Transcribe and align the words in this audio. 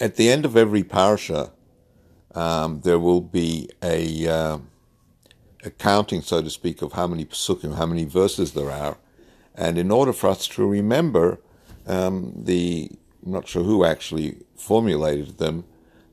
at 0.00 0.16
the 0.16 0.30
end 0.30 0.44
of 0.44 0.56
every 0.56 0.82
parsha, 0.82 1.50
um, 2.34 2.80
there 2.80 2.98
will 2.98 3.20
be 3.20 3.68
a, 3.82 4.28
uh, 4.28 4.58
a 5.64 5.70
counting, 5.70 6.20
so 6.20 6.42
to 6.42 6.50
speak, 6.50 6.82
of 6.82 6.92
how 6.92 7.06
many 7.06 7.24
psukim, 7.24 7.76
how 7.76 7.86
many 7.86 8.04
verses 8.04 8.52
there 8.52 8.70
are. 8.70 8.98
And 9.54 9.78
in 9.78 9.90
order 9.90 10.12
for 10.12 10.28
us 10.28 10.46
to 10.48 10.66
remember, 10.66 11.40
um, 11.86 12.32
the 12.36 12.90
I'm 13.24 13.32
not 13.32 13.48
sure 13.48 13.64
who 13.64 13.84
actually 13.84 14.36
formulated 14.56 15.38
them. 15.38 15.64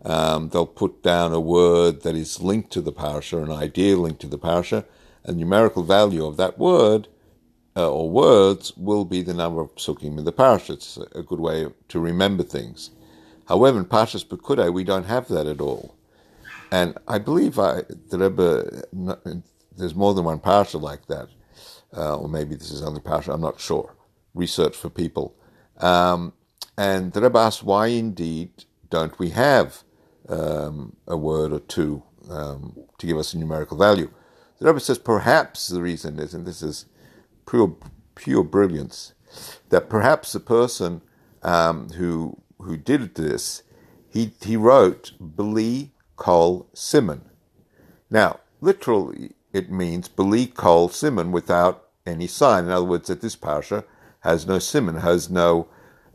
Um, 0.04 0.50
they'll 0.50 0.66
put 0.66 1.04
down 1.04 1.32
a 1.32 1.40
word 1.40 2.02
that 2.02 2.16
is 2.16 2.42
linked 2.42 2.72
to 2.72 2.82
the 2.82 2.92
parsha, 2.92 3.42
an 3.44 3.52
idea 3.52 3.96
linked 3.96 4.22
to 4.22 4.28
the 4.28 4.40
parsha, 4.40 4.86
and 5.24 5.38
numerical 5.38 5.84
value 5.84 6.26
of 6.26 6.38
that 6.38 6.58
word 6.58 7.08
uh, 7.76 7.90
or 7.90 8.10
words 8.10 8.76
will 8.76 9.06
be 9.06 9.22
the 9.22 9.34
number 9.34 9.62
of 9.62 9.74
psukim 9.76 10.18
in 10.18 10.26
the 10.26 10.34
parsha. 10.34 10.72
It's 10.72 10.98
a 11.14 11.24
good 11.24 11.40
way 11.40 11.68
to 11.88 12.00
remember 12.00 12.44
things. 12.44 12.90
However, 13.48 13.80
in 13.80 13.86
Parshas 13.86 14.26
Pekudei, 14.26 14.74
we 14.74 14.84
don't 14.84 15.06
have 15.06 15.28
that 15.28 15.48
at 15.48 15.62
all. 15.62 15.96
And 16.72 16.98
I 17.08 17.20
believe 17.20 17.60
I, 17.60 17.84
the 18.10 18.18
Rebbe, 18.18 18.84
there's 19.78 19.96
more 19.96 20.14
than 20.14 20.24
one 20.24 20.40
parsha 20.40 20.82
like 20.82 21.08
that, 21.08 21.30
uh, 21.96 22.18
or 22.18 22.28
maybe 22.28 22.56
this 22.56 22.72
is 22.72 22.82
only 22.82 23.00
parsha, 23.02 23.34
I'm 23.34 23.42
not 23.42 23.60
sure. 23.60 23.96
Research 24.34 24.76
for 24.76 24.90
people. 24.90 25.36
Um, 25.78 26.34
and 26.78 27.14
the 27.14 27.22
Rebbe 27.22 27.38
asks, 27.38 27.62
why 27.62 27.88
indeed 27.88 28.66
don't 28.90 29.18
we 29.20 29.30
have 29.30 29.84
um, 30.30 30.96
a 31.08 31.16
word 31.16 31.54
or 31.54 31.60
two 31.60 32.02
um, 32.30 32.76
to 32.98 33.06
give 33.06 33.18
us 33.18 33.34
a 33.34 33.38
numerical 33.38 33.78
value? 33.78 34.10
The 34.60 34.66
Rebbe 34.68 34.80
says 34.80 34.98
perhaps 34.98 35.68
the 35.68 35.82
reason 35.82 36.18
is, 36.20 36.34
and 36.34 36.46
this 36.46 36.64
is 36.64 36.86
pure, 37.48 37.76
pure 38.16 38.44
brilliance, 38.44 39.14
that 39.70 39.90
perhaps 39.90 40.34
the 40.34 40.40
person 40.40 41.02
um, 41.44 41.90
who 41.90 42.42
who 42.64 42.78
did 42.78 43.16
this, 43.16 43.64
he 44.10 44.34
he 44.42 44.56
wrote 44.58 45.14
Beli 45.20 45.92
Kol 46.16 46.68
Simon. 46.74 47.30
Now, 48.10 48.40
literally, 48.62 49.32
it 49.52 49.72
means 49.72 50.08
Beli 50.08 50.48
Kol 50.48 50.90
Simon 50.90 51.32
without 51.32 51.90
any 52.06 52.28
sign. 52.28 52.66
In 52.66 52.72
other 52.72 52.86
words, 52.86 53.08
that 53.08 53.22
this 53.22 53.36
parsha 53.36 53.86
has 54.22 54.48
no 54.48 54.60
simon, 54.60 54.98
has 54.98 55.30
no 55.30 55.68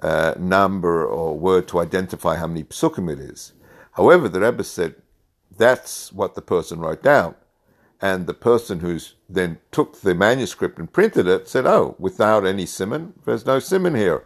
uh, 0.02 0.34
number 0.38 1.04
or 1.04 1.38
word 1.38 1.68
to 1.68 1.80
identify 1.80 2.36
how 2.36 2.46
many 2.46 2.64
psukim 2.64 3.12
it 3.12 3.18
is. 3.18 3.52
However, 3.92 4.28
the 4.28 4.40
Rebbe 4.40 4.64
said 4.64 4.94
that's 5.56 6.12
what 6.12 6.34
the 6.34 6.42
person 6.42 6.80
wrote 6.80 7.02
down. 7.02 7.34
And 8.00 8.26
the 8.26 8.34
person 8.34 8.78
who's 8.78 9.14
then 9.28 9.58
took 9.72 10.00
the 10.00 10.14
manuscript 10.14 10.78
and 10.78 10.92
printed 10.92 11.26
it 11.26 11.48
said, 11.48 11.66
oh, 11.66 11.96
without 11.98 12.46
any 12.46 12.64
simon, 12.64 13.14
there's 13.24 13.44
no 13.44 13.58
simon 13.58 13.96
here. 13.96 14.24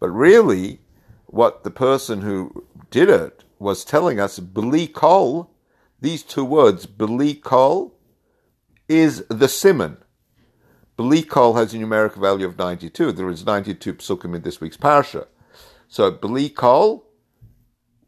But 0.00 0.08
really, 0.08 0.80
what 1.32 1.64
the 1.64 1.70
person 1.70 2.20
who 2.20 2.66
did 2.90 3.08
it 3.08 3.42
was 3.58 3.86
telling 3.86 4.20
us, 4.20 4.38
Kol, 4.92 5.50
these 5.98 6.22
two 6.22 6.44
words, 6.44 6.86
Kol, 6.86 7.94
is 8.86 9.24
the 9.28 9.48
simon. 9.48 9.96
Kol 10.98 11.54
has 11.54 11.72
a 11.72 11.78
numeric 11.78 12.16
value 12.16 12.46
of 12.46 12.58
92. 12.58 13.12
There 13.12 13.30
is 13.30 13.46
92 13.46 13.94
psukim 13.94 14.36
in 14.36 14.42
this 14.42 14.60
week's 14.60 14.76
parsha. 14.76 15.26
So 15.88 16.12
Kol, 16.12 17.06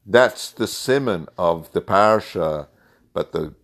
that's 0.04 0.50
the 0.50 0.66
simon 0.66 1.26
of 1.38 1.72
the 1.72 1.80
parsha, 1.80 2.68
but 3.14 3.32
the 3.32 3.54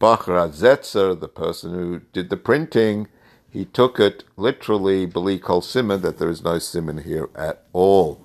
Bachar 0.00 0.48
Zetzer, 0.50 1.18
the 1.18 1.26
person 1.26 1.74
who 1.74 2.02
did 2.12 2.30
the 2.30 2.36
printing, 2.36 3.08
he 3.50 3.64
took 3.64 3.98
it 3.98 4.22
literally, 4.36 5.08
Kol 5.40 5.60
Simon, 5.60 6.02
that 6.02 6.18
there 6.18 6.30
is 6.30 6.44
no 6.44 6.60
simon 6.60 6.98
here 6.98 7.28
at 7.34 7.64
all. 7.72 8.24